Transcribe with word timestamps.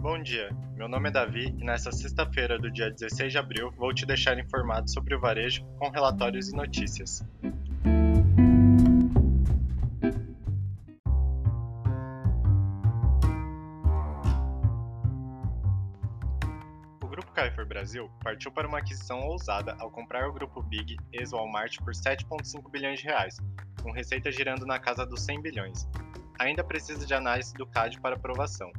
Bom 0.00 0.22
dia, 0.22 0.48
meu 0.76 0.88
nome 0.88 1.08
é 1.08 1.12
Davi 1.12 1.46
e 1.58 1.64
nesta 1.64 1.90
sexta-feira 1.90 2.56
do 2.56 2.70
dia 2.70 2.88
16 2.88 3.32
de 3.32 3.36
abril 3.36 3.72
vou 3.72 3.92
te 3.92 4.06
deixar 4.06 4.38
informado 4.38 4.88
sobre 4.88 5.12
o 5.16 5.20
varejo 5.20 5.64
com 5.76 5.90
relatórios 5.90 6.48
e 6.48 6.54
notícias. 6.54 7.26
O 17.02 17.08
Grupo 17.08 17.32
Carrefour 17.32 17.66
Brasil 17.66 18.08
partiu 18.22 18.52
para 18.52 18.68
uma 18.68 18.78
aquisição 18.78 19.18
ousada 19.26 19.74
ao 19.80 19.90
comprar 19.90 20.28
o 20.28 20.32
Grupo 20.32 20.62
Big, 20.62 20.96
ex-Walmart, 21.12 21.76
por 21.78 21.92
7,5 21.92 22.70
bilhões 22.70 23.00
de 23.00 23.06
reais, 23.06 23.36
com 23.82 23.90
receita 23.90 24.30
girando 24.30 24.64
na 24.64 24.78
casa 24.78 25.04
dos 25.04 25.24
100 25.24 25.42
bilhões. 25.42 25.88
Ainda 26.38 26.62
precisa 26.62 27.04
de 27.04 27.14
análise 27.14 27.52
do 27.54 27.66
CAD 27.66 28.00
para 28.00 28.14
aprovação. 28.14 28.70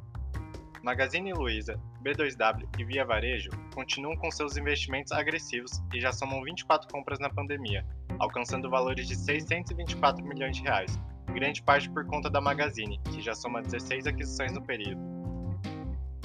Magazine 0.83 1.33
Luiza, 1.33 1.79
B2W 2.01 2.67
e 2.77 2.83
Via 2.85 3.03
Varejo 3.03 3.49
continuam 3.73 4.15
com 4.15 4.31
seus 4.31 4.55
investimentos 4.55 5.11
agressivos 5.11 5.83
e 5.93 5.99
já 5.99 6.11
somam 6.11 6.41
24 6.43 6.87
compras 6.89 7.19
na 7.19 7.29
pandemia, 7.29 7.85
alcançando 8.17 8.69
valores 8.69 9.07
de 9.07 9.15
624 9.15 10.25
milhões 10.25 10.55
de 10.57 10.63
reais, 10.63 10.97
grande 11.33 11.61
parte 11.61 11.89
por 11.89 12.05
conta 12.05 12.29
da 12.29 12.39
Magazine, 12.39 12.99
que 13.11 13.21
já 13.21 13.35
soma 13.35 13.61
16 13.61 14.07
aquisições 14.07 14.53
no 14.53 14.61
período. 14.61 15.01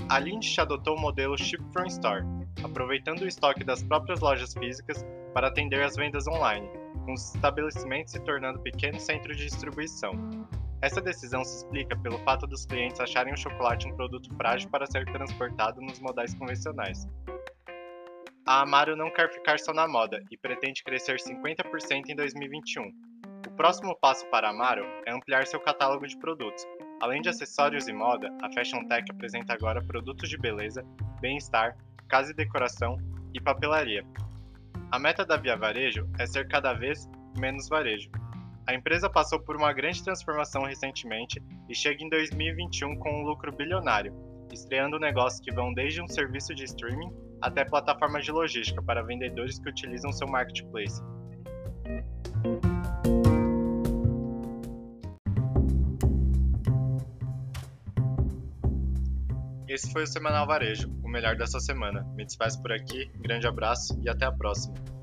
A 0.08 0.18
Lindt 0.18 0.60
adotou 0.60 0.96
o 0.96 1.00
modelo 1.00 1.36
Ship 1.36 1.62
from 1.72 1.86
Store, 1.86 2.24
aproveitando 2.62 3.22
o 3.22 3.28
estoque 3.28 3.64
das 3.64 3.82
próprias 3.82 4.20
lojas 4.20 4.54
físicas 4.54 5.04
para 5.32 5.48
atender 5.48 5.82
as 5.82 5.96
vendas 5.96 6.28
online, 6.28 6.68
com 7.04 7.14
os 7.14 7.34
estabelecimentos 7.34 8.12
se 8.12 8.20
tornando 8.20 8.60
pequenos 8.60 9.02
centros 9.02 9.36
de 9.36 9.46
distribuição. 9.46 10.12
Essa 10.84 11.00
decisão 11.00 11.42
se 11.42 11.56
explica 11.56 11.96
pelo 11.96 12.18
fato 12.24 12.46
dos 12.46 12.66
clientes 12.66 13.00
acharem 13.00 13.32
o 13.32 13.38
chocolate 13.38 13.88
um 13.88 13.96
produto 13.96 14.28
frágil 14.36 14.68
para 14.68 14.84
ser 14.84 15.06
transportado 15.06 15.80
nos 15.80 15.98
modais 15.98 16.34
convencionais. 16.34 17.08
A 18.44 18.60
Amaro 18.60 18.94
não 18.94 19.10
quer 19.10 19.32
ficar 19.32 19.58
só 19.58 19.72
na 19.72 19.88
moda 19.88 20.22
e 20.30 20.36
pretende 20.36 20.84
crescer 20.84 21.16
50% 21.16 22.10
em 22.10 22.14
2021. 22.14 22.92
O 23.46 23.50
próximo 23.52 23.96
passo 23.98 24.26
para 24.26 24.48
a 24.48 24.50
Amaro 24.50 24.84
é 25.06 25.12
ampliar 25.12 25.46
seu 25.46 25.58
catálogo 25.58 26.06
de 26.06 26.18
produtos. 26.18 26.66
Além 27.00 27.22
de 27.22 27.30
acessórios 27.30 27.88
e 27.88 27.92
moda, 27.94 28.30
a 28.42 28.52
Fashion 28.52 28.86
Tech 28.86 29.10
apresenta 29.10 29.54
agora 29.54 29.82
produtos 29.82 30.28
de 30.28 30.36
beleza, 30.36 30.84
bem-estar, 31.18 31.78
casa 32.08 32.32
e 32.32 32.34
decoração 32.34 32.98
e 33.32 33.40
papelaria. 33.40 34.04
A 34.92 34.98
meta 34.98 35.24
da 35.24 35.38
Via 35.38 35.56
Varejo 35.56 36.06
é 36.18 36.26
ser 36.26 36.46
cada 36.46 36.74
vez 36.74 37.08
menos 37.38 37.70
varejo. 37.70 38.10
A 38.66 38.74
empresa 38.74 39.10
passou 39.10 39.38
por 39.38 39.56
uma 39.56 39.72
grande 39.74 40.02
transformação 40.02 40.62
recentemente 40.62 41.42
e 41.68 41.74
chega 41.74 42.02
em 42.02 42.08
2021 42.08 42.96
com 42.96 43.20
um 43.20 43.22
lucro 43.22 43.52
bilionário, 43.52 44.14
estreando 44.50 44.98
negócios 44.98 45.40
que 45.40 45.52
vão 45.52 45.74
desde 45.74 46.00
um 46.00 46.08
serviço 46.08 46.54
de 46.54 46.64
streaming 46.64 47.12
até 47.42 47.62
plataformas 47.62 48.24
de 48.24 48.32
logística 48.32 48.82
para 48.82 49.02
vendedores 49.02 49.58
que 49.58 49.68
utilizam 49.68 50.10
seu 50.12 50.26
marketplace. 50.26 51.02
Esse 59.68 59.92
foi 59.92 60.04
o 60.04 60.06
Semanal 60.06 60.46
Varejo, 60.46 60.88
o 61.02 61.08
melhor 61.08 61.36
dessa 61.36 61.60
semana. 61.60 62.02
Me 62.14 62.24
despeço 62.24 62.62
por 62.62 62.72
aqui, 62.72 63.10
grande 63.16 63.46
abraço 63.46 64.00
e 64.02 64.08
até 64.08 64.24
a 64.24 64.32
próxima. 64.32 64.93